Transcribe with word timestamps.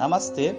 Namastê, 0.00 0.54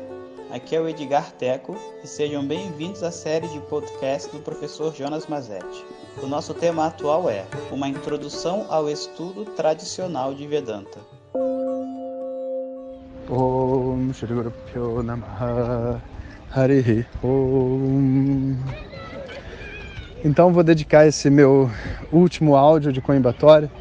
aqui 0.52 0.76
é 0.76 0.80
o 0.80 0.88
Edgar 0.88 1.32
Teco 1.32 1.76
e 2.04 2.08
sejam 2.08 2.46
bem-vindos 2.46 3.02
à 3.02 3.10
série 3.10 3.48
de 3.48 3.60
podcast 3.62 4.32
do 4.32 4.38
professor 4.38 4.94
Jonas 4.94 5.26
Mazetti. 5.26 5.84
O 6.22 6.28
nosso 6.28 6.54
tema 6.54 6.86
atual 6.86 7.28
é 7.28 7.44
Uma 7.72 7.88
Introdução 7.88 8.68
ao 8.70 8.88
Estudo 8.88 9.44
Tradicional 9.46 10.36
de 10.36 10.46
Vedanta. 10.46 11.00
Om 13.28 14.14
Shri 14.14 14.32
Guru 14.32 14.54
Então 20.24 20.54
vou 20.54 20.62
dedicar 20.62 21.08
esse 21.08 21.32
meu 21.32 21.68
último 22.12 22.56
áudio 22.56 22.94
de 22.94 23.02
Coimbatore 23.02 23.72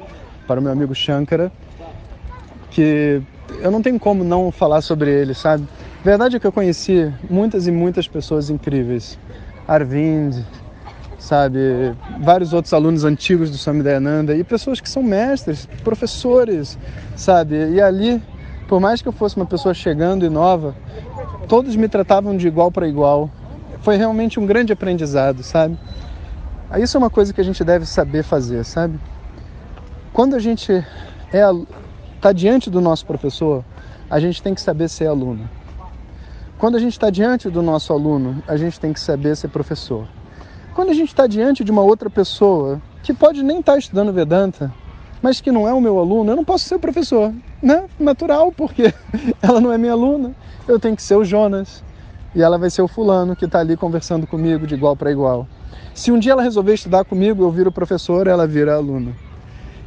para 0.47 0.59
o 0.59 0.63
meu 0.63 0.73
amigo 0.73 0.95
Shankara, 0.95 1.53
que 2.71 3.23
eu 3.61 3.71
não 3.71 3.83
tenho 3.83 3.99
como 3.99 4.25
não 4.25 4.51
falar 4.51 4.81
sobre 4.81 5.11
ele, 5.11 5.35
sabe? 5.35 5.67
Verdade 6.05 6.37
é 6.37 6.41
que 6.41 6.47
eu 6.47 6.53
conheci 6.53 7.13
muitas 7.29 7.67
e 7.67 7.71
muitas 7.71 8.09
pessoas 8.09 8.49
incríveis. 8.49 9.19
Arvind, 9.67 10.43
sabe? 11.19 11.95
Vários 12.21 12.53
outros 12.53 12.73
alunos 12.73 13.05
antigos 13.05 13.51
do 13.51 13.59
Swami 13.59 13.83
Dayananda 13.83 14.35
e 14.35 14.43
pessoas 14.43 14.81
que 14.81 14.89
são 14.89 15.03
mestres, 15.03 15.69
professores, 15.85 16.79
sabe? 17.15 17.57
E 17.73 17.81
ali, 17.81 18.23
por 18.67 18.81
mais 18.81 19.03
que 19.03 19.09
eu 19.09 19.13
fosse 19.13 19.37
uma 19.37 19.47
pessoa 19.47 19.75
chegando 19.75 20.25
e 20.25 20.31
nova, 20.31 20.75
todos 21.49 21.77
me 21.77 21.89
tratavam 21.89 22.37
de 22.37 22.49
igual 22.49 22.71
para 22.71 22.89
igual. 22.89 23.31
Foi 23.83 23.97
realmente 23.97 24.41
um 24.41 24.47
grande 24.47 24.73
aprendizado, 24.73 25.43
sabe? 25.43 25.77
Isso 26.79 26.97
é 26.97 26.99
uma 26.99 27.11
coisa 27.11 27.33
que 27.33 27.41
a 27.41 27.45
gente 27.45 27.65
deve 27.65 27.85
saber 27.85 28.23
fazer, 28.23 28.65
sabe? 28.65 28.99
Quando 30.13 30.37
a 30.37 30.39
gente 30.39 30.85
é 31.33 31.43
está 32.21 32.33
diante 32.33 32.69
do 32.69 32.83
nosso 32.83 33.07
professor, 33.07 33.65
a 34.11 34.21
gente 34.21 34.43
tem 34.43 34.55
que 34.55 34.61
saber 34.61 34.91
ser 34.91 35.07
aluno. 35.07 35.49
Quando 36.59 36.77
a 36.77 36.79
gente 36.79 36.93
está 36.93 37.09
diante 37.09 37.49
do 37.49 37.63
nosso 37.63 37.95
aluno, 37.95 38.43
a 38.47 38.59
gente 38.59 38.79
tem 38.79 38.93
que 38.93 39.01
saber 39.01 39.35
ser 39.35 39.49
professor. 39.49 40.07
Quando 40.75 40.91
a 40.91 40.93
gente 40.93 41.09
está 41.09 41.27
diante 41.27 41.65
de 41.65 41.71
uma 41.71 41.81
outra 41.81 42.11
pessoa 42.11 42.81
que 43.03 43.15
pode 43.15 43.43
nem 43.43 43.61
estar 43.61 43.73
tá 43.73 43.79
estudando 43.79 44.13
Vedanta, 44.13 44.71
mas 45.23 45.41
que 45.41 45.51
não 45.51 45.67
é 45.67 45.73
o 45.73 45.81
meu 45.81 45.99
aluno, 45.99 46.33
eu 46.33 46.37
não 46.37 46.45
posso 46.45 46.69
ser 46.69 46.75
o 46.75 46.79
professor, 46.79 47.33
né? 47.63 47.85
Natural, 47.99 48.53
porque 48.53 48.93
ela 49.41 49.59
não 49.59 49.73
é 49.73 49.79
minha 49.79 49.93
aluna. 49.93 50.35
Eu 50.69 50.79
tenho 50.79 50.95
que 50.95 51.03
ser 51.03 51.17
o 51.17 51.25
Jonas 51.25 51.83
e 52.35 52.43
ela 52.43 52.59
vai 52.59 52.69
ser 52.69 52.83
o 52.83 52.89
fulano 52.89 53.35
que 53.35 53.47
está 53.47 53.61
ali 53.61 53.79
conversando 53.79 54.27
comigo 54.27 54.67
de 54.67 54.75
igual 54.75 54.95
para 54.95 55.11
igual. 55.11 55.49
Se 55.95 56.13
um 56.13 56.19
dia 56.19 56.33
ela 56.33 56.43
resolver 56.43 56.75
estudar 56.75 57.03
comigo, 57.07 57.43
eu 57.43 57.51
viro 57.51 57.73
professor, 57.73 58.27
ela 58.27 58.47
vira 58.47 58.75
aluna. 58.75 59.17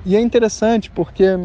E 0.03 0.15
é 0.15 0.19
interessante 0.19 0.89
porque 0.89 1.37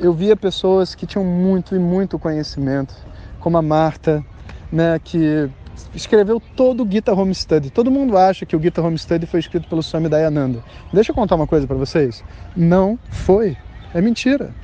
eu 0.00 0.12
via 0.12 0.36
pessoas 0.36 0.94
que 0.94 1.06
tinham 1.06 1.24
muito 1.24 1.74
e 1.74 1.78
muito 1.78 2.18
conhecimento, 2.18 2.94
como 3.40 3.56
a 3.56 3.62
Marta, 3.62 4.24
né, 4.70 4.98
que 5.02 5.50
escreveu 5.94 6.40
todo 6.54 6.84
o 6.84 6.90
Gita 6.90 7.12
Home 7.12 7.34
Study. 7.34 7.70
Todo 7.70 7.90
mundo 7.90 8.16
acha 8.16 8.44
que 8.44 8.56
o 8.56 8.60
Gita 8.60 8.82
Home 8.82 8.98
Study 8.98 9.26
foi 9.26 9.40
escrito 9.40 9.68
pelo 9.68 9.82
Swami 9.82 10.08
Dayananda. 10.08 10.62
Deixa 10.92 11.12
eu 11.12 11.14
contar 11.14 11.34
uma 11.34 11.46
coisa 11.46 11.66
para 11.66 11.76
vocês. 11.76 12.22
Não 12.56 12.98
foi. 13.10 13.56
É 13.94 14.00
mentira. 14.00 14.54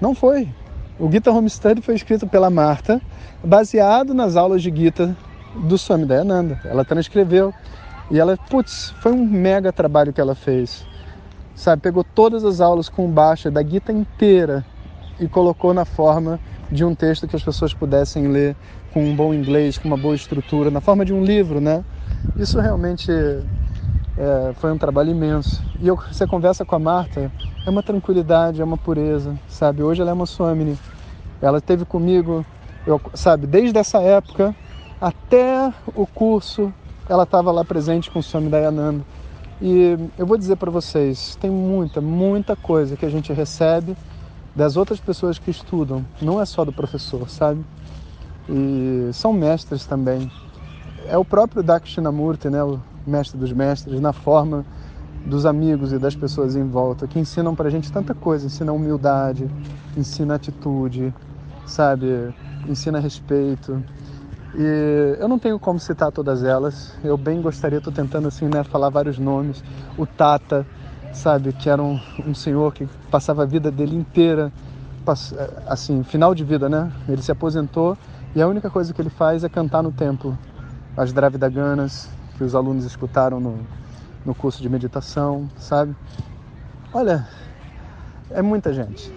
Não 0.00 0.14
foi. 0.14 0.48
O 0.98 1.10
Gita 1.10 1.30
Home 1.30 1.50
Study 1.50 1.82
foi 1.82 1.94
escrito 1.94 2.26
pela 2.26 2.48
Marta, 2.48 3.00
baseado 3.44 4.14
nas 4.14 4.36
aulas 4.36 4.62
de 4.62 4.74
Gita 4.74 5.16
do 5.54 5.76
Swami 5.76 6.06
Dayananda. 6.06 6.60
Ela 6.64 6.84
transcreveu. 6.84 7.52
E 8.10 8.18
ela, 8.20 8.36
putz, 8.36 8.94
foi 9.00 9.12
um 9.12 9.26
mega 9.26 9.72
trabalho 9.72 10.12
que 10.12 10.20
ela 10.20 10.34
fez 10.34 10.86
sabe? 11.56 11.82
Pegou 11.82 12.04
todas 12.04 12.44
as 12.44 12.60
aulas 12.60 12.88
com 12.88 13.10
baixa 13.10 13.50
da 13.50 13.62
Gita 13.62 13.90
inteira 13.90 14.64
e 15.18 15.26
colocou 15.26 15.72
na 15.74 15.84
forma 15.84 16.38
de 16.70 16.84
um 16.84 16.94
texto 16.94 17.26
que 17.26 17.34
as 17.34 17.42
pessoas 17.42 17.72
pudessem 17.72 18.28
ler 18.28 18.54
com 18.92 19.02
um 19.02 19.16
bom 19.16 19.32
inglês, 19.32 19.78
com 19.78 19.88
uma 19.88 19.96
boa 19.96 20.14
estrutura, 20.14 20.70
na 20.70 20.80
forma 20.80 21.04
de 21.04 21.12
um 21.12 21.24
livro, 21.24 21.60
né? 21.60 21.84
Isso 22.38 22.60
realmente 22.60 23.10
é, 23.10 24.52
foi 24.54 24.70
um 24.72 24.78
trabalho 24.78 25.10
imenso. 25.10 25.62
E 25.80 25.88
eu, 25.88 25.96
você 25.96 26.26
conversa 26.26 26.64
com 26.64 26.76
a 26.76 26.78
Marta, 26.78 27.32
é 27.64 27.70
uma 27.70 27.82
tranquilidade, 27.82 28.60
é 28.60 28.64
uma 28.64 28.76
pureza, 28.76 29.34
sabe? 29.48 29.82
Hoje 29.82 30.02
ela 30.02 30.10
é 30.10 30.14
uma 30.14 30.26
Swamini. 30.26 30.78
Ela 31.40 31.58
esteve 31.58 31.84
comigo, 31.84 32.44
eu, 32.86 33.00
sabe, 33.14 33.46
desde 33.46 33.78
essa 33.78 34.00
época 34.00 34.54
até 35.00 35.72
o 35.94 36.06
curso, 36.06 36.72
ela 37.08 37.24
estava 37.24 37.50
lá 37.52 37.64
presente 37.64 38.10
com 38.10 38.18
o 38.18 38.22
Swami 38.22 38.48
Dayananda. 38.48 39.04
E 39.60 39.96
eu 40.18 40.26
vou 40.26 40.36
dizer 40.36 40.56
para 40.56 40.70
vocês, 40.70 41.34
tem 41.36 41.50
muita, 41.50 42.00
muita 42.00 42.54
coisa 42.54 42.94
que 42.94 43.06
a 43.06 43.08
gente 43.08 43.32
recebe 43.32 43.96
das 44.54 44.76
outras 44.76 45.00
pessoas 45.00 45.38
que 45.38 45.50
estudam, 45.50 46.04
não 46.20 46.40
é 46.40 46.44
só 46.44 46.64
do 46.64 46.72
professor, 46.72 47.28
sabe? 47.28 47.64
E 48.48 49.10
são 49.12 49.32
mestres 49.32 49.86
também. 49.86 50.30
É 51.08 51.16
o 51.16 51.24
próprio 51.24 51.62
Dakshinamurti, 51.62 52.50
né, 52.50 52.62
o 52.62 52.78
mestre 53.06 53.38
dos 53.38 53.52
mestres, 53.52 53.98
na 53.98 54.12
forma 54.12 54.64
dos 55.24 55.46
amigos 55.46 55.92
e 55.92 55.98
das 55.98 56.14
pessoas 56.14 56.54
em 56.54 56.64
volta, 56.68 57.06
que 57.06 57.18
ensinam 57.18 57.54
pra 57.54 57.70
gente 57.70 57.90
tanta 57.90 58.14
coisa, 58.14 58.46
ensina 58.46 58.72
humildade, 58.72 59.48
ensina 59.96 60.34
atitude, 60.34 61.14
sabe? 61.66 62.06
Ensina 62.68 62.98
respeito, 62.98 63.82
e 64.58 65.16
eu 65.20 65.28
não 65.28 65.38
tenho 65.38 65.58
como 65.58 65.78
citar 65.78 66.10
todas 66.10 66.42
elas. 66.42 66.94
Eu 67.04 67.16
bem 67.16 67.42
gostaria, 67.42 67.76
estou 67.78 67.92
tentando 67.92 68.26
assim, 68.26 68.46
né, 68.46 68.64
falar 68.64 68.88
vários 68.88 69.18
nomes. 69.18 69.62
O 69.98 70.06
Tata, 70.06 70.66
sabe, 71.12 71.52
que 71.52 71.68
era 71.68 71.82
um, 71.82 72.00
um 72.26 72.34
senhor 72.34 72.72
que 72.72 72.88
passava 73.10 73.42
a 73.42 73.46
vida 73.46 73.70
dele 73.70 73.94
inteira, 73.94 74.50
assim, 75.66 76.02
final 76.02 76.34
de 76.34 76.42
vida, 76.42 76.68
né? 76.68 76.90
Ele 77.06 77.20
se 77.20 77.30
aposentou 77.30 77.98
e 78.34 78.40
a 78.40 78.48
única 78.48 78.70
coisa 78.70 78.94
que 78.94 79.00
ele 79.00 79.10
faz 79.10 79.44
é 79.44 79.48
cantar 79.48 79.82
no 79.82 79.92
templo. 79.92 80.36
As 80.96 81.12
Dravidaganas, 81.12 82.08
que 82.38 82.42
os 82.42 82.54
alunos 82.54 82.84
escutaram 82.84 83.38
no, 83.38 83.58
no 84.24 84.34
curso 84.34 84.62
de 84.62 84.68
meditação, 84.70 85.48
sabe? 85.58 85.94
Olha, 86.94 87.28
é 88.30 88.40
muita 88.40 88.72
gente. 88.72 89.12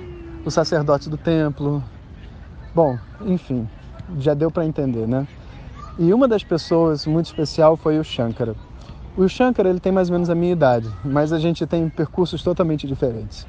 O 0.45 0.51
sacerdote 0.51 1.09
do 1.09 1.17
templo. 1.17 1.81
Bom, 2.75 2.97
enfim, 3.21 3.67
já 4.18 4.34
deu 4.34 4.50
para 4.50 4.66
entender, 4.66 5.08
né? 5.08 5.28
E 5.97 6.14
uma 6.14 6.28
das 6.28 6.44
pessoas 6.44 7.06
muito 7.06 7.25
especial 7.25 7.75
foi 7.75 8.00
o 8.00 8.03
Shankara. 8.03 8.56
O 9.18 9.28
Shankara 9.28 9.70
ele 9.70 9.80
tem 9.80 9.92
mais 9.92 10.09
ou 10.09 10.14
menos 10.14 10.30
a 10.30 10.36
minha 10.36 10.53
idade, 10.53 10.90
mas 11.03 11.34
a 11.34 11.40
gente 11.40 11.66
tem 11.68 11.90
percursos 11.90 12.42
totalmente 12.42 12.88
diferentes. 12.88 13.46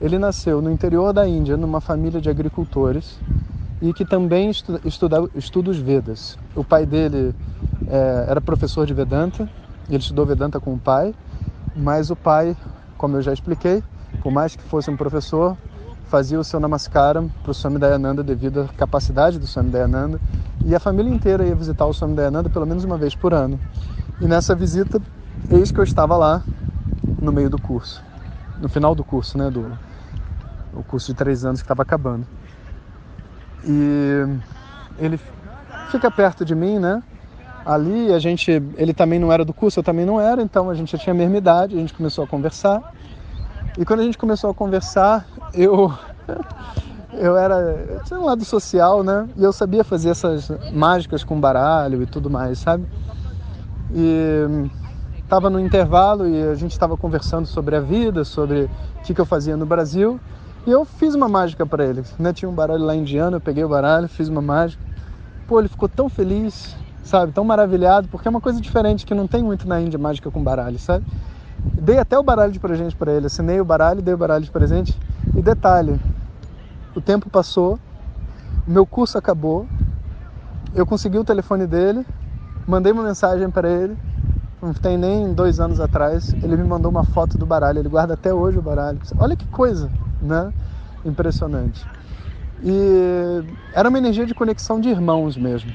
Ele 0.00 0.18
nasceu 0.18 0.60
no 0.60 0.70
interior 0.70 1.12
da 1.12 1.26
Índia, 1.26 1.56
numa 1.56 1.80
família 1.80 2.20
de 2.20 2.28
agricultores 2.28 3.18
e 3.80 3.92
que 3.92 4.04
também 4.04 4.50
estuda, 4.50 4.80
estuda, 5.34 5.70
os 5.70 5.78
Vedas. 5.78 6.38
O 6.54 6.62
pai 6.62 6.84
dele 6.84 7.34
é, 7.88 8.26
era 8.28 8.40
professor 8.40 8.86
de 8.86 8.92
Vedanta, 8.92 9.48
ele 9.88 9.98
estudou 9.98 10.26
Vedanta 10.26 10.60
com 10.60 10.74
o 10.74 10.78
pai, 10.78 11.14
mas 11.74 12.10
o 12.10 12.16
pai, 12.16 12.56
como 12.98 13.16
eu 13.16 13.22
já 13.22 13.32
expliquei, 13.32 13.82
por 14.22 14.30
mais 14.32 14.54
que 14.54 14.62
fosse 14.62 14.90
um 14.90 14.96
professor, 14.96 15.56
fazia 16.08 16.38
o 16.38 16.44
seu 16.44 16.60
namaskaram 16.60 17.28
para 17.42 17.50
o 17.50 17.54
Swami 17.54 17.78
Dayananda 17.78 18.22
devido 18.22 18.62
à 18.62 18.68
capacidade 18.68 19.38
do 19.38 19.46
Swami 19.46 19.70
Dayananda 19.70 20.20
e 20.64 20.74
a 20.74 20.80
família 20.80 21.12
inteira 21.12 21.46
ia 21.46 21.54
visitar 21.54 21.86
o 21.86 21.92
Swami 21.92 22.14
Dayananda 22.14 22.48
pelo 22.48 22.66
menos 22.66 22.84
uma 22.84 22.96
vez 22.96 23.14
por 23.14 23.34
ano. 23.34 23.58
E 24.20 24.26
nessa 24.26 24.54
visita, 24.54 25.00
eis 25.50 25.70
que 25.70 25.78
eu 25.78 25.84
estava 25.84 26.16
lá 26.16 26.42
no 27.20 27.32
meio 27.32 27.50
do 27.50 27.60
curso, 27.60 28.02
no 28.60 28.68
final 28.68 28.94
do 28.94 29.02
curso, 29.02 29.36
né, 29.36 29.50
do 29.50 29.76
o 30.72 30.82
curso 30.82 31.06
de 31.12 31.14
três 31.14 31.44
anos 31.44 31.60
que 31.60 31.64
estava 31.64 31.82
acabando. 31.82 32.26
E 33.64 34.26
ele 34.98 35.18
fica 35.90 36.10
perto 36.10 36.44
de 36.44 36.54
mim, 36.54 36.78
né? 36.78 37.02
Ali 37.64 38.12
a 38.12 38.18
gente, 38.18 38.50
ele 38.76 38.92
também 38.92 39.18
não 39.18 39.32
era 39.32 39.44
do 39.44 39.54
curso, 39.54 39.78
eu 39.78 39.84
também 39.84 40.04
não 40.04 40.20
era, 40.20 40.42
então 40.42 40.68
a 40.68 40.74
gente 40.74 40.92
já 40.92 40.98
tinha 40.98 41.14
a 41.14 41.16
mesma 41.16 41.38
idade, 41.38 41.74
a 41.74 41.78
gente 41.78 41.94
começou 41.94 42.24
a 42.24 42.26
conversar. 42.26 42.92
E 43.76 43.84
quando 43.84 44.00
a 44.00 44.04
gente 44.04 44.16
começou 44.16 44.50
a 44.50 44.54
conversar, 44.54 45.26
eu 45.52 45.92
eu 47.12 47.36
era 47.36 48.00
tinha 48.04 48.18
um 48.20 48.24
lado 48.24 48.44
social, 48.44 49.02
né? 49.02 49.28
E 49.36 49.42
eu 49.42 49.52
sabia 49.52 49.82
fazer 49.82 50.10
essas 50.10 50.50
mágicas 50.72 51.24
com 51.24 51.38
baralho 51.40 52.02
e 52.02 52.06
tudo 52.06 52.30
mais, 52.30 52.58
sabe? 52.58 52.86
E 53.92 54.70
estava 55.22 55.50
no 55.50 55.58
intervalo 55.58 56.28
e 56.28 56.42
a 56.42 56.54
gente 56.54 56.72
estava 56.72 56.96
conversando 56.96 57.46
sobre 57.46 57.74
a 57.74 57.80
vida, 57.80 58.24
sobre 58.24 58.70
o 58.98 59.02
que, 59.02 59.12
que 59.12 59.20
eu 59.20 59.26
fazia 59.26 59.56
no 59.56 59.66
Brasil. 59.66 60.20
E 60.66 60.70
eu 60.70 60.84
fiz 60.84 61.14
uma 61.14 61.28
mágica 61.28 61.66
para 61.66 61.84
ele. 61.84 62.02
Né? 62.18 62.32
Tinha 62.32 62.48
um 62.48 62.54
baralho 62.54 62.84
lá 62.84 62.94
indiano, 62.94 63.36
eu 63.36 63.40
peguei 63.40 63.64
o 63.64 63.68
baralho, 63.68 64.08
fiz 64.08 64.28
uma 64.28 64.40
mágica. 64.40 64.82
Pô, 65.48 65.58
ele 65.58 65.68
ficou 65.68 65.88
tão 65.88 66.08
feliz, 66.08 66.76
sabe? 67.02 67.32
Tão 67.32 67.44
maravilhado, 67.44 68.08
porque 68.08 68.26
é 68.26 68.30
uma 68.30 68.40
coisa 68.40 68.60
diferente 68.60 69.04
que 69.04 69.14
não 69.14 69.26
tem 69.26 69.42
muito 69.42 69.68
na 69.68 69.80
Índia 69.80 69.98
mágica 69.98 70.30
com 70.30 70.42
baralho, 70.42 70.78
sabe? 70.78 71.04
Dei 71.76 71.98
até 71.98 72.18
o 72.18 72.22
baralho 72.22 72.52
de 72.52 72.60
presente 72.60 72.94
para 72.94 73.12
ele, 73.12 73.26
assinei 73.26 73.60
o 73.60 73.64
baralho, 73.64 74.00
dei 74.02 74.14
o 74.14 74.18
baralho 74.18 74.44
de 74.44 74.50
presente. 74.50 74.98
E 75.36 75.42
detalhe, 75.42 76.00
o 76.94 77.00
tempo 77.00 77.28
passou, 77.28 77.78
meu 78.66 78.86
curso 78.86 79.18
acabou, 79.18 79.66
eu 80.74 80.86
consegui 80.86 81.18
o 81.18 81.24
telefone 81.24 81.66
dele, 81.66 82.06
mandei 82.66 82.92
uma 82.92 83.02
mensagem 83.02 83.50
para 83.50 83.68
ele, 83.68 83.96
não 84.62 84.72
tem 84.72 84.96
nem 84.96 85.32
dois 85.32 85.60
anos 85.60 85.80
atrás, 85.80 86.34
ele 86.42 86.56
me 86.56 86.64
mandou 86.64 86.90
uma 86.90 87.04
foto 87.04 87.36
do 87.36 87.44
baralho, 87.44 87.78
ele 87.78 87.88
guarda 87.88 88.14
até 88.14 88.32
hoje 88.32 88.58
o 88.58 88.62
baralho. 88.62 88.98
Olha 89.18 89.36
que 89.36 89.46
coisa, 89.46 89.90
né? 90.22 90.52
Impressionante. 91.04 91.86
E 92.62 93.44
era 93.74 93.88
uma 93.88 93.98
energia 93.98 94.24
de 94.24 94.34
conexão 94.34 94.80
de 94.80 94.88
irmãos 94.88 95.36
mesmo. 95.36 95.70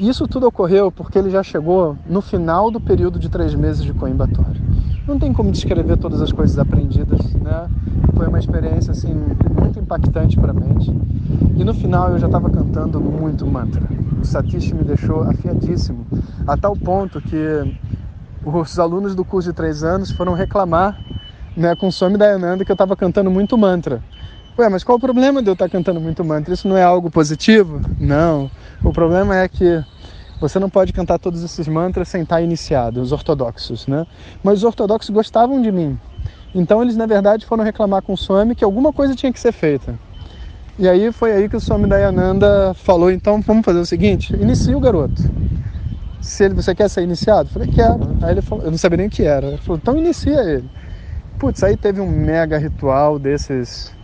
Isso 0.00 0.26
tudo 0.26 0.46
ocorreu 0.46 0.90
porque 0.90 1.18
ele 1.18 1.28
já 1.28 1.42
chegou 1.42 1.94
no 2.08 2.22
final 2.22 2.70
do 2.70 2.80
período 2.80 3.18
de 3.18 3.28
três 3.28 3.54
meses 3.54 3.84
de 3.84 3.92
Coimbatore. 3.92 4.58
Não 5.06 5.18
tem 5.18 5.30
como 5.30 5.52
descrever 5.52 5.98
todas 5.98 6.22
as 6.22 6.32
coisas 6.32 6.58
aprendidas, 6.58 7.20
né? 7.34 7.68
Foi 8.16 8.26
uma 8.26 8.38
experiência 8.38 8.92
assim 8.92 9.12
muito 9.12 9.78
impactante 9.78 10.38
para 10.38 10.52
a 10.52 10.54
mente. 10.54 10.90
E 11.54 11.62
no 11.62 11.74
final 11.74 12.12
eu 12.12 12.18
já 12.18 12.28
estava 12.28 12.48
cantando 12.48 12.98
muito 12.98 13.46
mantra. 13.46 13.82
O 14.18 14.24
Satish 14.24 14.72
me 14.72 14.84
deixou 14.84 15.22
afiadíssimo, 15.22 16.06
a 16.46 16.56
tal 16.56 16.74
ponto 16.74 17.20
que 17.20 17.62
os 18.42 18.78
alunos 18.78 19.14
do 19.14 19.22
curso 19.22 19.50
de 19.50 19.54
três 19.54 19.84
anos 19.84 20.10
foram 20.10 20.32
reclamar 20.32 20.98
né, 21.54 21.76
com 21.76 21.88
o 21.88 21.92
Swami 21.92 22.16
Dayananda 22.16 22.64
que 22.64 22.72
eu 22.72 22.74
estava 22.74 22.96
cantando 22.96 23.30
muito 23.30 23.58
mantra. 23.58 24.02
Ué, 24.58 24.66
mas 24.70 24.82
qual 24.82 24.96
o 24.96 25.00
problema 25.00 25.42
de 25.42 25.50
eu 25.50 25.52
estar 25.52 25.66
tá 25.66 25.70
cantando 25.70 26.00
muito 26.00 26.24
mantra? 26.24 26.54
Isso 26.54 26.66
não 26.66 26.76
é 26.76 26.82
algo 26.82 27.10
positivo? 27.10 27.80
Não. 27.98 28.50
O 28.82 28.92
problema 28.92 29.36
é 29.36 29.48
que 29.48 29.84
você 30.40 30.58
não 30.58 30.70
pode 30.70 30.92
cantar 30.92 31.18
todos 31.18 31.42
esses 31.42 31.68
mantras 31.68 32.08
sem 32.08 32.22
estar 32.22 32.40
iniciado, 32.40 33.02
os 33.02 33.12
ortodoxos, 33.12 33.86
né? 33.86 34.06
Mas 34.42 34.58
os 34.58 34.64
ortodoxos 34.64 35.10
gostavam 35.10 35.60
de 35.60 35.70
mim. 35.70 35.98
Então 36.54 36.82
eles, 36.82 36.96
na 36.96 37.06
verdade, 37.06 37.44
foram 37.44 37.62
reclamar 37.62 38.02
com 38.02 38.14
o 38.14 38.16
Swami 38.16 38.54
que 38.54 38.64
alguma 38.64 38.92
coisa 38.92 39.14
tinha 39.14 39.32
que 39.32 39.38
ser 39.38 39.52
feita. 39.52 39.94
E 40.78 40.88
aí 40.88 41.12
foi 41.12 41.32
aí 41.32 41.48
que 41.48 41.56
o 41.56 41.60
Swami 41.60 41.86
Dayananda 41.86 42.72
falou, 42.74 43.10
então 43.10 43.42
vamos 43.42 43.64
fazer 43.64 43.80
o 43.80 43.86
seguinte, 43.86 44.34
inicia 44.34 44.76
o 44.76 44.80
garoto. 44.80 45.22
Se 46.22 46.44
ele, 46.44 46.54
você 46.54 46.74
quer 46.74 46.88
ser 46.88 47.02
iniciado? 47.02 47.48
Eu 47.48 47.52
falei, 47.52 47.68
quero. 47.68 48.00
Aí 48.22 48.32
ele 48.32 48.42
falou, 48.42 48.64
eu 48.64 48.70
não 48.70 48.78
sabia 48.78 48.96
nem 48.96 49.06
o 49.06 49.10
que 49.10 49.22
era. 49.22 49.46
Ele 49.48 49.58
falou, 49.58 49.76
então 49.76 49.96
inicia 49.96 50.40
ele. 50.40 50.68
Putz, 51.38 51.62
aí 51.62 51.76
teve 51.76 52.00
um 52.00 52.08
mega 52.08 52.58
ritual 52.58 53.18
desses 53.18 53.94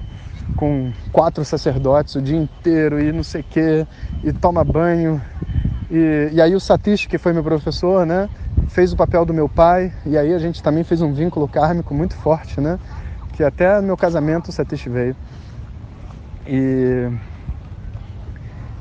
com 0.55 0.93
quatro 1.13 1.45
sacerdotes 1.45 2.15
o 2.15 2.23
dia 2.23 2.37
inteiro 2.37 3.01
e 3.01 3.13
não 3.13 3.25
sei 3.25 3.41
o 3.41 3.45
que, 3.45 3.87
e 4.23 4.33
toma 4.33 4.65
banho. 4.65 5.23
E, 5.91 6.31
e 6.33 6.41
aí 6.41 6.55
o 6.55 6.61
Satish, 6.61 7.07
que 7.07 7.19
foi 7.19 7.33
meu 7.33 7.43
professor, 7.43 8.07
né, 8.07 8.29
fez 8.69 8.93
o 8.93 8.97
papel 8.97 9.25
do 9.25 9.35
meu 9.35 9.49
pai, 9.49 9.93
e 10.05 10.17
aí 10.17 10.33
a 10.33 10.39
gente 10.39 10.63
também 10.63 10.85
fez 10.85 11.01
um 11.01 11.13
vínculo 11.13 11.49
kármico 11.49 11.95
muito 11.95 12.15
forte, 12.17 12.61
né, 12.61 12.79
que 13.33 13.43
até 13.45 13.81
no 13.81 13.89
meu 13.89 13.97
casamento 13.97 14.49
o 14.49 14.53
Satish 14.53 14.87
veio. 14.87 15.17
E 16.47 17.11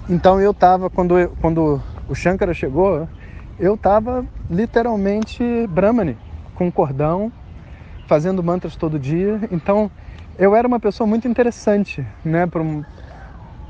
então 0.07 0.39
eu 0.39 0.53
tava 0.53 0.89
quando 0.89 1.15
quando 1.41 1.81
o 2.07 2.13
Shankara 2.13 2.53
chegou, 2.53 3.07
eu 3.59 3.77
tava 3.77 4.25
literalmente 4.50 5.44
Brahmani, 5.67 6.17
com 6.53 6.71
cordão, 6.71 7.31
fazendo 8.07 8.44
mantras 8.44 8.75
todo 8.75 9.00
dia. 9.00 9.40
Então 9.52 9.90
eu 10.38 10.56
era 10.56 10.68
uma 10.68 10.80
pessoa 10.80 11.07
muito 11.07 11.28
interessante, 11.28 12.06
né, 12.24 12.46
para 12.46 12.62
um, 12.62 12.84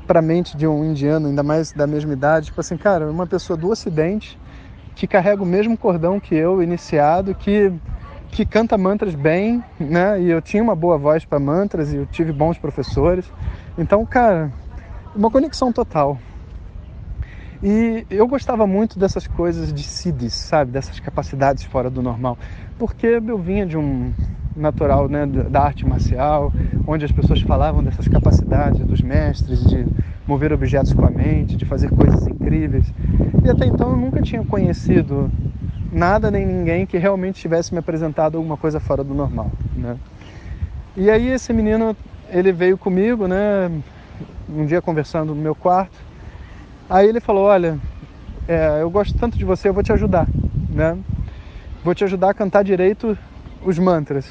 a 0.08 0.22
mente 0.22 0.56
de 0.56 0.66
um 0.66 0.84
indiano, 0.84 1.28
ainda 1.28 1.42
mais 1.42 1.72
da 1.72 1.86
mesma 1.86 2.12
idade. 2.12 2.46
Tipo 2.46 2.60
assim, 2.60 2.76
cara, 2.76 3.10
uma 3.10 3.26
pessoa 3.26 3.56
do 3.56 3.70
Ocidente 3.70 4.38
que 4.94 5.06
carrega 5.06 5.42
o 5.42 5.46
mesmo 5.46 5.76
cordão 5.76 6.18
que 6.18 6.34
eu, 6.34 6.62
iniciado, 6.62 7.34
que 7.34 7.72
que 8.30 8.44
canta 8.44 8.76
mantras 8.76 9.14
bem, 9.14 9.64
né? 9.78 10.20
E 10.20 10.28
eu 10.28 10.42
tinha 10.42 10.62
uma 10.62 10.74
boa 10.74 10.98
voz 10.98 11.24
para 11.24 11.38
mantras 11.38 11.92
e 11.92 11.96
eu 11.96 12.06
tive 12.06 12.32
bons 12.32 12.58
professores. 12.58 13.24
Então, 13.78 14.04
cara, 14.04 14.52
uma 15.14 15.30
conexão 15.30 15.72
total. 15.72 16.18
E 17.62 18.06
eu 18.10 18.26
gostava 18.26 18.66
muito 18.66 18.98
dessas 18.98 19.26
coisas 19.26 19.72
de 19.72 19.82
siddhis, 19.82 20.34
sabe? 20.34 20.72
Dessas 20.72 21.00
capacidades 21.00 21.64
fora 21.64 21.88
do 21.88 22.02
normal. 22.02 22.38
Porque 22.78 23.06
eu 23.06 23.38
vinha 23.38 23.64
de 23.64 23.76
um 23.76 24.12
natural 24.54 25.08
né, 25.08 25.26
da 25.26 25.62
arte 25.62 25.86
marcial, 25.86 26.52
onde 26.86 27.04
as 27.04 27.12
pessoas 27.12 27.40
falavam 27.42 27.82
dessas 27.82 28.08
capacidades 28.08 28.84
dos 28.86 29.02
mestres 29.02 29.64
de 29.64 29.86
mover 30.26 30.52
objetos 30.52 30.92
com 30.92 31.04
a 31.04 31.10
mente, 31.10 31.56
de 31.56 31.64
fazer 31.64 31.90
coisas 31.90 32.26
incríveis. 32.26 32.92
E 33.44 33.50
até 33.50 33.66
então 33.66 33.90
eu 33.90 33.96
nunca 33.96 34.22
tinha 34.22 34.42
conhecido 34.44 35.30
nada 35.92 36.30
nem 36.30 36.44
ninguém 36.44 36.86
que 36.86 36.98
realmente 36.98 37.40
tivesse 37.40 37.72
me 37.72 37.78
apresentado 37.78 38.36
alguma 38.36 38.56
coisa 38.56 38.80
fora 38.80 39.04
do 39.04 39.14
normal, 39.14 39.50
né? 39.74 39.96
E 40.96 41.10
aí 41.10 41.28
esse 41.28 41.52
menino, 41.52 41.94
ele 42.30 42.52
veio 42.52 42.78
comigo, 42.78 43.28
né, 43.28 43.70
um 44.48 44.64
dia 44.64 44.80
conversando 44.80 45.34
no 45.34 45.40
meu 45.40 45.54
quarto. 45.54 46.05
Aí 46.88 47.08
ele 47.08 47.20
falou, 47.20 47.44
olha, 47.44 47.78
é, 48.46 48.80
eu 48.80 48.88
gosto 48.88 49.16
tanto 49.16 49.36
de 49.36 49.44
você, 49.44 49.68
eu 49.68 49.74
vou 49.74 49.82
te 49.82 49.92
ajudar, 49.92 50.28
né? 50.70 50.96
Vou 51.82 51.94
te 51.94 52.04
ajudar 52.04 52.30
a 52.30 52.34
cantar 52.34 52.62
direito 52.62 53.18
os 53.64 53.76
mantras. 53.78 54.30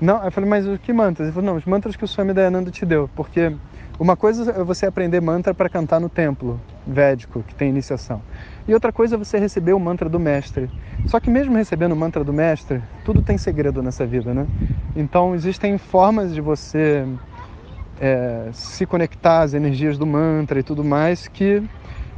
Não, 0.00 0.24
eu 0.24 0.30
falei, 0.30 0.48
mas 0.48 0.64
que 0.80 0.92
mantras? 0.92 1.28
Ele 1.28 1.34
falou, 1.34 1.50
não, 1.50 1.56
os 1.58 1.66
mantras 1.66 1.94
que 1.94 2.04
o 2.04 2.08
Swami 2.08 2.32
Dayananda 2.32 2.70
te 2.70 2.86
deu, 2.86 3.10
porque 3.14 3.52
uma 3.98 4.16
coisa 4.16 4.50
é 4.52 4.64
você 4.64 4.86
aprender 4.86 5.20
mantra 5.20 5.52
para 5.52 5.68
cantar 5.68 6.00
no 6.00 6.08
templo 6.08 6.58
védico, 6.86 7.42
que 7.42 7.54
tem 7.54 7.68
iniciação. 7.68 8.22
E 8.66 8.72
outra 8.72 8.90
coisa 8.90 9.16
é 9.16 9.18
você 9.18 9.38
receber 9.38 9.74
o 9.74 9.80
mantra 9.80 10.08
do 10.08 10.18
mestre. 10.18 10.70
Só 11.06 11.20
que 11.20 11.28
mesmo 11.28 11.54
recebendo 11.54 11.92
o 11.92 11.96
mantra 11.96 12.24
do 12.24 12.32
mestre, 12.32 12.80
tudo 13.04 13.20
tem 13.20 13.36
segredo 13.36 13.82
nessa 13.82 14.06
vida, 14.06 14.32
né? 14.32 14.46
Então 14.96 15.34
existem 15.34 15.76
formas 15.76 16.32
de 16.32 16.40
você 16.40 17.04
é, 18.00 18.50
se 18.52 18.86
conectar 18.86 19.42
às 19.42 19.54
energias 19.54 19.98
do 19.98 20.06
mantra 20.06 20.60
e 20.60 20.62
tudo 20.62 20.84
mais 20.84 21.28
que 21.28 21.62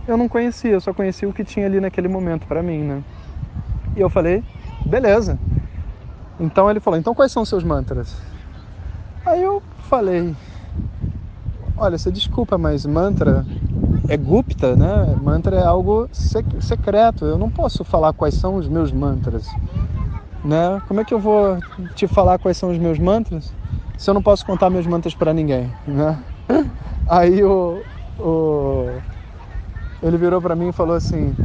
eu 0.07 0.17
não 0.17 0.29
conhecia, 0.29 0.73
eu 0.73 0.81
só 0.81 0.93
conhecia 0.93 1.29
o 1.29 1.33
que 1.33 1.45
tinha 1.45 1.67
ali 1.67 1.81
naquele 1.81 2.09
momento 2.09 2.47
para 2.47 2.63
mim, 2.63 2.83
né? 2.83 3.03
E 3.97 4.01
eu 4.01 4.11
falei, 4.11 4.43
beleza. 4.85 5.39
Então 6.39 6.71
ele 6.71 6.81
falou: 6.81 6.99
Então 6.99 7.15
quais 7.15 7.31
são 7.31 7.43
os 7.43 7.49
seus 7.49 7.63
mantras? 7.63 8.17
Aí 9.27 9.43
eu 9.43 9.63
falei: 9.89 10.35
Olha, 11.77 11.99
você 11.99 12.11
desculpa, 12.11 12.57
mas 12.57 12.87
mantra 12.87 13.47
é 14.09 14.17
Gupta, 14.17 14.75
né? 14.75 15.15
Mantra 15.23 15.57
é 15.57 15.65
algo 15.65 16.09
secreto. 16.13 17.27
Eu 17.27 17.37
não 17.37 17.51
posso 17.51 17.85
falar 17.85 18.15
quais 18.15 18.35
são 18.35 18.57
os 18.57 18.67
meus 18.67 18.91
mantras, 18.91 19.47
né? 20.43 20.81
Como 20.89 21.01
é 21.01 21.05
que 21.05 21.13
eu 21.13 21.21
vou 21.21 21.59
te 21.95 22.09
falar 22.09 22.39
quais 22.39 22.57
são 22.57 22.71
os 22.71 22.79
meus 22.79 22.99
mantras 22.99 23.53
se 24.01 24.09
eu 24.09 24.15
não 24.15 24.23
posso 24.23 24.47
contar 24.47 24.71
meus 24.71 24.87
mantras 24.87 25.15
para 25.15 25.35
ninguém, 25.35 25.71
né? 25.87 26.19
Aí 27.07 27.45
o, 27.45 27.85
o 28.19 28.99
ele 30.03 30.17
virou 30.17 30.41
para 30.41 30.57
mim 30.57 30.69
e 30.69 30.73
falou 30.73 30.97
assim: 30.97 31.37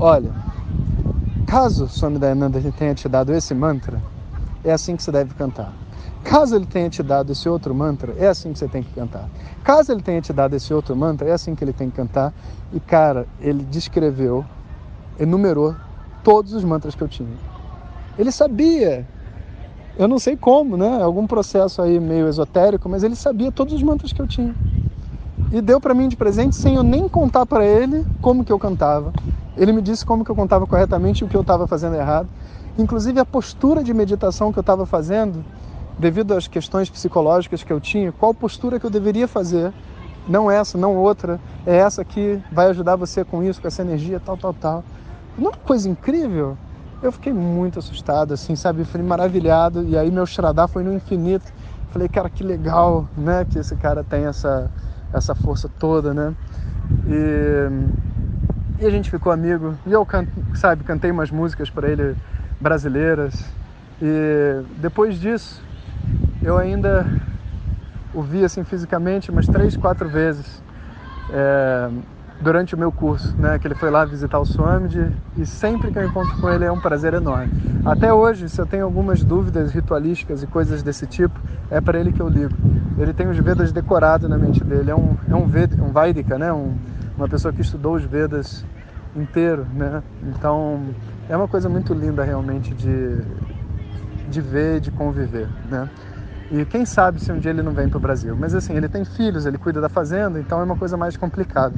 Olha, 0.00 0.32
Caso 1.46 1.86
Swami 1.88 2.18
Dayananda 2.18 2.60
tenha 2.72 2.96
te 2.96 3.08
dado 3.08 3.32
esse 3.32 3.54
mantra, 3.54 4.02
é 4.64 4.72
assim 4.72 4.96
que 4.96 5.04
você 5.04 5.12
deve 5.12 5.32
cantar. 5.34 5.72
Caso 6.24 6.56
ele 6.56 6.66
tenha 6.66 6.90
te 6.90 7.00
dado 7.00 7.30
esse 7.30 7.48
outro 7.48 7.72
mantra, 7.72 8.12
é 8.18 8.26
assim 8.26 8.52
que 8.52 8.58
você 8.58 8.66
tem 8.66 8.82
que 8.82 8.92
cantar. 8.92 9.28
Caso 9.62 9.92
ele 9.92 10.02
tenha 10.02 10.20
te 10.20 10.32
dado 10.32 10.56
esse 10.56 10.74
outro 10.74 10.96
mantra, 10.96 11.28
é 11.28 11.32
assim 11.32 11.54
que 11.54 11.62
ele 11.62 11.72
tem 11.72 11.88
que 11.90 11.96
cantar. 11.96 12.34
E 12.72 12.80
cara, 12.80 13.28
ele 13.40 13.62
descreveu, 13.62 14.44
enumerou 15.16 15.76
todos 16.24 16.52
os 16.54 16.64
mantras 16.64 16.96
que 16.96 17.02
eu 17.02 17.08
tinha. 17.08 17.36
Ele 18.18 18.32
sabia. 18.32 19.06
Eu 20.00 20.08
não 20.08 20.18
sei 20.18 20.34
como, 20.34 20.78
né? 20.78 21.02
Algum 21.02 21.26
processo 21.26 21.82
aí 21.82 22.00
meio 22.00 22.26
esotérico, 22.26 22.88
mas 22.88 23.02
ele 23.02 23.14
sabia 23.14 23.52
todos 23.52 23.74
os 23.74 23.82
mantras 23.82 24.14
que 24.14 24.22
eu 24.22 24.26
tinha. 24.26 24.56
E 25.52 25.60
deu 25.60 25.78
para 25.78 25.92
mim 25.92 26.08
de 26.08 26.16
presente 26.16 26.56
sem 26.56 26.76
eu 26.76 26.82
nem 26.82 27.06
contar 27.06 27.44
para 27.44 27.66
ele 27.66 28.06
como 28.18 28.42
que 28.42 28.50
eu 28.50 28.58
cantava, 28.58 29.12
ele 29.58 29.74
me 29.74 29.82
disse 29.82 30.06
como 30.06 30.24
que 30.24 30.30
eu 30.30 30.34
contava 30.34 30.66
corretamente 30.66 31.22
e 31.22 31.26
o 31.26 31.28
que 31.28 31.36
eu 31.36 31.42
estava 31.42 31.66
fazendo 31.66 31.96
errado. 31.96 32.30
Inclusive 32.78 33.20
a 33.20 33.26
postura 33.26 33.84
de 33.84 33.92
meditação 33.92 34.50
que 34.50 34.58
eu 34.58 34.62
estava 34.62 34.86
fazendo, 34.86 35.44
devido 35.98 36.32
às 36.32 36.48
questões 36.48 36.88
psicológicas 36.88 37.62
que 37.62 37.70
eu 37.70 37.78
tinha, 37.78 38.10
qual 38.10 38.32
postura 38.32 38.80
que 38.80 38.86
eu 38.86 38.90
deveria 38.90 39.28
fazer. 39.28 39.70
Não 40.26 40.50
essa, 40.50 40.78
não 40.78 40.96
outra. 40.96 41.38
É 41.66 41.76
essa 41.76 42.02
que 42.06 42.40
vai 42.50 42.68
ajudar 42.68 42.96
você 42.96 43.22
com 43.22 43.42
isso, 43.42 43.60
com 43.60 43.68
essa 43.68 43.82
energia, 43.82 44.18
tal, 44.18 44.38
tal, 44.38 44.54
tal. 44.54 44.84
Uma 45.36 45.52
coisa 45.52 45.90
incrível. 45.90 46.56
Eu 47.02 47.10
fiquei 47.10 47.32
muito 47.32 47.78
assustado, 47.78 48.34
assim, 48.34 48.54
sabe? 48.54 48.84
Fui 48.84 49.02
maravilhado. 49.02 49.84
E 49.84 49.96
aí 49.96 50.10
meu 50.10 50.26
Shraddha 50.26 50.68
foi 50.68 50.82
no 50.82 50.92
infinito. 50.92 51.50
Falei, 51.90 52.08
cara, 52.08 52.28
que 52.28 52.44
legal, 52.44 53.08
né? 53.16 53.44
Que 53.44 53.58
esse 53.58 53.74
cara 53.76 54.04
tem 54.04 54.26
essa, 54.26 54.70
essa 55.12 55.34
força 55.34 55.68
toda, 55.68 56.12
né? 56.12 56.34
E 57.06 58.10
e 58.80 58.86
a 58.86 58.90
gente 58.90 59.10
ficou 59.10 59.30
amigo. 59.30 59.76
E 59.86 59.92
eu, 59.92 60.06
sabe, 60.54 60.84
cantei 60.84 61.10
umas 61.10 61.30
músicas 61.30 61.68
para 61.68 61.88
ele 61.90 62.16
brasileiras. 62.58 63.44
E 64.00 64.62
depois 64.78 65.20
disso, 65.20 65.62
eu 66.42 66.56
ainda 66.56 67.06
o 68.14 68.22
vi 68.22 68.42
assim 68.42 68.64
fisicamente 68.64 69.30
umas 69.30 69.46
três, 69.46 69.76
quatro 69.76 70.08
vezes 70.08 70.62
é, 71.30 71.90
durante 72.40 72.74
o 72.74 72.78
meu 72.78 72.90
curso, 72.90 73.36
né? 73.36 73.58
Que 73.58 73.66
ele 73.66 73.74
foi 73.74 73.90
lá 73.90 74.04
visitar 74.04 74.38
o 74.38 74.46
Swamiji 74.46 75.12
e 75.36 75.44
sempre 75.44 75.90
que 75.92 75.98
eu 75.98 76.04
encontro 76.04 76.34
com 76.40 76.48
ele 76.48 76.64
é 76.64 76.72
um 76.72 76.80
prazer 76.80 77.14
enorme. 77.14 77.52
Até 77.84 78.12
hoje, 78.12 78.48
se 78.48 78.60
eu 78.60 78.66
tenho 78.66 78.84
algumas 78.84 79.22
dúvidas 79.22 79.70
ritualísticas 79.72 80.42
e 80.42 80.46
coisas 80.46 80.82
desse 80.82 81.06
tipo, 81.06 81.38
é 81.70 81.80
para 81.80 81.98
ele 82.00 82.12
que 82.12 82.20
eu 82.20 82.28
ligo. 82.28 82.54
Ele 82.98 83.12
tem 83.12 83.28
os 83.28 83.38
Vedas 83.38 83.72
decorados 83.72 84.28
na 84.28 84.38
mente 84.38 84.62
dele. 84.64 84.90
É 84.90 84.94
um 84.94 85.16
é 85.28 85.34
um, 85.34 85.46
Ved, 85.46 85.80
um 85.80 85.92
Vaidika, 85.92 86.38
né? 86.38 86.52
Um, 86.52 86.74
uma 87.16 87.28
pessoa 87.28 87.52
que 87.52 87.60
estudou 87.60 87.94
os 87.94 88.04
Vedas 88.04 88.64
inteiro, 89.14 89.66
né? 89.74 90.02
Então 90.22 90.80
é 91.28 91.36
uma 91.36 91.48
coisa 91.48 91.68
muito 91.68 91.92
linda 91.92 92.24
realmente 92.24 92.74
de, 92.74 93.18
de 94.28 94.40
ver, 94.40 94.80
de 94.80 94.90
conviver, 94.90 95.48
né? 95.70 95.88
E 96.50 96.64
quem 96.64 96.84
sabe 96.84 97.20
se 97.20 97.30
um 97.30 97.38
dia 97.38 97.52
ele 97.52 97.62
não 97.62 97.72
vem 97.72 97.88
para 97.88 97.98
o 97.98 98.00
Brasil. 98.00 98.36
Mas 98.36 98.54
assim, 98.54 98.74
ele 98.74 98.88
tem 98.88 99.04
filhos, 99.04 99.46
ele 99.46 99.56
cuida 99.56 99.80
da 99.80 99.88
fazenda, 99.88 100.40
então 100.40 100.60
é 100.60 100.64
uma 100.64 100.76
coisa 100.76 100.96
mais 100.96 101.16
complicada. 101.16 101.74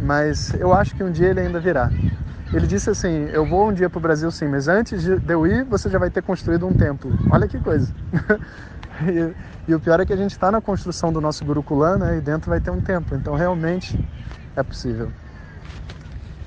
Mas 0.00 0.54
eu 0.54 0.72
acho 0.72 0.94
que 0.94 1.02
um 1.02 1.10
dia 1.10 1.28
ele 1.28 1.40
ainda 1.40 1.58
virá. 1.58 1.90
Ele 2.52 2.66
disse 2.66 2.88
assim: 2.88 3.28
Eu 3.32 3.44
vou 3.44 3.68
um 3.68 3.72
dia 3.72 3.90
para 3.90 3.98
o 3.98 4.00
Brasil 4.00 4.30
sim, 4.30 4.48
mas 4.48 4.68
antes 4.68 5.02
de 5.02 5.20
eu 5.28 5.46
ir, 5.46 5.64
você 5.64 5.90
já 5.90 5.98
vai 5.98 6.10
ter 6.10 6.22
construído 6.22 6.66
um 6.66 6.72
templo. 6.72 7.10
Olha 7.30 7.46
que 7.46 7.58
coisa. 7.60 7.92
e, 9.02 9.70
e, 9.70 9.74
o 9.74 9.80
pior 9.80 10.00
é 10.00 10.06
que 10.06 10.12
a 10.12 10.16
gente 10.16 10.32
está 10.32 10.50
na 10.50 10.60
construção 10.60 11.12
do 11.12 11.20
nosso 11.20 11.44
Gurukulam, 11.44 11.98
né? 11.98 12.18
E 12.18 12.20
dentro 12.20 12.48
vai 12.48 12.60
ter 12.60 12.70
um 12.70 12.80
templo. 12.80 13.16
Então 13.16 13.34
realmente 13.34 13.98
é 14.56 14.62
possível. 14.62 15.10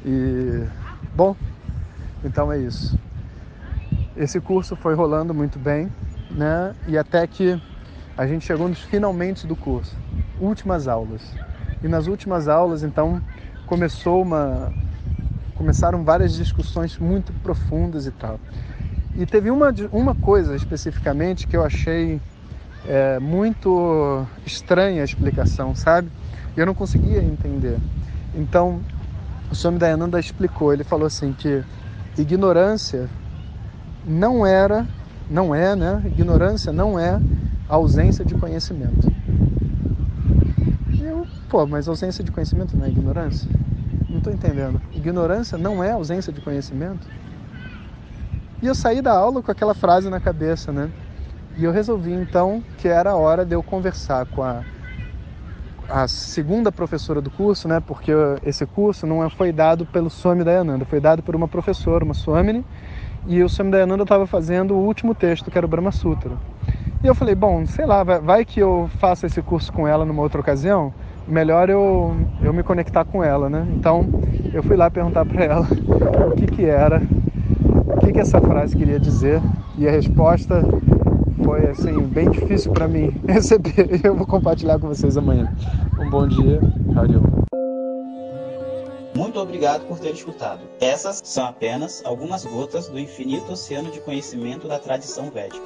E, 0.03 0.65
bom, 1.13 1.35
então 2.23 2.51
é 2.51 2.57
isso. 2.57 2.97
Esse 4.15 4.41
curso 4.41 4.75
foi 4.75 4.95
rolando 4.95 5.33
muito 5.33 5.59
bem, 5.59 5.91
né? 6.31 6.73
E 6.87 6.97
até 6.97 7.25
que 7.27 7.61
a 8.17 8.25
gente 8.25 8.45
chegou 8.45 8.67
nos 8.67 8.81
finalmente 8.81 9.45
do 9.45 9.55
curso, 9.55 9.95
últimas 10.39 10.87
aulas. 10.87 11.21
E 11.83 11.87
nas 11.87 12.07
últimas 12.07 12.47
aulas, 12.47 12.83
então, 12.83 13.21
começou 13.71 14.21
uma 14.21 14.69
começaram 15.55 16.03
várias 16.03 16.33
discussões 16.33 16.97
muito 16.97 17.31
profundas 17.41 18.05
e 18.05 18.11
tal. 18.11 18.37
E 19.15 19.25
teve 19.25 19.49
uma, 19.49 19.73
uma 19.93 20.13
coisa 20.13 20.57
especificamente 20.57 21.47
que 21.47 21.55
eu 21.55 21.63
achei 21.63 22.19
é, 22.85 23.17
muito 23.17 24.27
estranha 24.45 25.01
a 25.01 25.05
explicação, 25.05 25.73
sabe? 25.73 26.09
Eu 26.57 26.65
não 26.65 26.73
conseguia 26.73 27.23
entender. 27.23 27.77
Então, 28.35 28.81
o 29.49 29.55
Swami 29.55 29.77
Dayananda 29.77 30.19
explicou, 30.19 30.73
ele 30.73 30.83
falou 30.83 31.05
assim 31.07 31.31
que 31.31 31.63
ignorância 32.17 33.09
não 34.05 34.45
era, 34.45 34.85
não 35.29 35.55
é, 35.55 35.77
né? 35.77 36.01
Ignorância 36.07 36.73
não 36.73 36.99
é 36.99 37.17
ausência 37.69 38.25
de 38.25 38.35
conhecimento. 38.35 39.09
Eu, 40.99 41.25
pô, 41.47 41.65
mas 41.65 41.87
ausência 41.87 42.21
de 42.21 42.31
conhecimento 42.31 42.75
não 42.75 42.85
é 42.85 42.89
ignorância? 42.89 43.60
Não 44.11 44.17
estou 44.17 44.33
entendendo. 44.33 44.81
Ignorância 44.93 45.57
não 45.57 45.81
é 45.81 45.91
ausência 45.91 46.33
de 46.33 46.41
conhecimento? 46.41 47.07
E 48.61 48.67
eu 48.67 48.75
saí 48.75 49.01
da 49.01 49.13
aula 49.13 49.41
com 49.41 49.49
aquela 49.49 49.73
frase 49.73 50.09
na 50.09 50.19
cabeça, 50.19 50.71
né? 50.71 50.91
E 51.57 51.63
eu 51.63 51.71
resolvi 51.71 52.11
então 52.11 52.61
que 52.77 52.89
era 52.89 53.11
a 53.11 53.15
hora 53.15 53.45
de 53.45 53.55
eu 53.55 53.63
conversar 53.63 54.25
com 54.25 54.43
a, 54.43 54.63
a 55.89 56.07
segunda 56.09 56.71
professora 56.73 57.21
do 57.21 57.31
curso, 57.31 57.69
né? 57.69 57.79
Porque 57.79 58.11
esse 58.45 58.65
curso 58.65 59.07
não 59.07 59.27
foi 59.29 59.53
dado 59.53 59.85
pelo 59.85 60.09
Swami 60.09 60.43
Dayananda, 60.43 60.83
foi 60.83 60.99
dado 60.99 61.23
por 61.23 61.33
uma 61.33 61.47
professora, 61.47 62.03
uma 62.03 62.13
Swamini, 62.13 62.65
e 63.25 63.41
o 63.41 63.47
Swami 63.47 63.71
Dayananda 63.71 64.03
estava 64.03 64.27
fazendo 64.27 64.75
o 64.75 64.85
último 64.85 65.15
texto, 65.15 65.49
que 65.49 65.57
era 65.57 65.65
o 65.65 65.69
Brahma 65.69 65.91
Sutra. 65.91 66.31
E 67.01 67.07
eu 67.07 67.15
falei, 67.15 67.33
bom, 67.33 67.65
sei 67.65 67.85
lá, 67.85 68.03
vai, 68.03 68.19
vai 68.19 68.45
que 68.45 68.59
eu 68.59 68.89
faça 68.99 69.25
esse 69.25 69.41
curso 69.41 69.71
com 69.71 69.87
ela 69.87 70.05
numa 70.05 70.21
outra 70.21 70.39
ocasião, 70.41 70.93
melhor 71.31 71.69
eu, 71.69 72.13
eu 72.43 72.53
me 72.53 72.61
conectar 72.61 73.05
com 73.05 73.23
ela, 73.23 73.49
né? 73.49 73.65
Então 73.75 74.05
eu 74.53 74.61
fui 74.61 74.75
lá 74.75 74.91
perguntar 74.91 75.25
para 75.25 75.43
ela 75.43 75.67
o 76.27 76.35
que 76.35 76.45
que 76.45 76.65
era, 76.65 77.01
o 77.87 77.99
que 78.01 78.11
que 78.11 78.19
essa 78.19 78.39
frase 78.41 78.75
queria 78.75 78.99
dizer 78.99 79.41
e 79.77 79.87
a 79.87 79.91
resposta 79.91 80.61
foi 81.43 81.67
assim 81.67 82.01
bem 82.01 82.29
difícil 82.29 82.71
para 82.73 82.87
mim 82.87 83.13
receber. 83.27 84.01
Eu 84.03 84.15
vou 84.15 84.27
compartilhar 84.27 84.77
com 84.77 84.87
vocês 84.87 85.17
amanhã. 85.17 85.51
Um 85.99 86.09
bom 86.09 86.27
dia, 86.27 86.59
Hariom. 86.95 87.41
Muito 89.15 89.39
obrigado 89.39 89.85
por 89.87 89.99
ter 89.99 90.11
escutado. 90.11 90.61
Essas 90.79 91.21
são 91.23 91.45
apenas 91.45 92.01
algumas 92.05 92.45
gotas 92.45 92.87
do 92.87 92.99
infinito 92.99 93.51
oceano 93.51 93.91
de 93.91 93.99
conhecimento 94.01 94.67
da 94.67 94.79
tradição 94.79 95.29
védica. 95.29 95.65